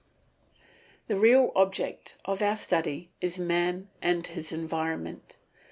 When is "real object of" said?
1.15-2.41